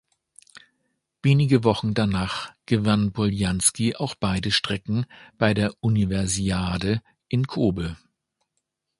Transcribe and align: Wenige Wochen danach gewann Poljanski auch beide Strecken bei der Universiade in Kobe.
Wenige 1.21 1.63
Wochen 1.63 1.93
danach 1.93 2.53
gewann 2.65 3.11
Poljanski 3.13 3.95
auch 3.95 4.15
beide 4.15 4.49
Strecken 4.49 5.05
bei 5.37 5.53
der 5.53 5.75
Universiade 5.79 7.03
in 7.29 7.45
Kobe. 7.45 7.97